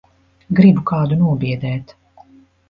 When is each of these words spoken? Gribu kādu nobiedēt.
Gribu 0.59 0.83
kādu 0.91 1.17
nobiedēt. 1.19 1.95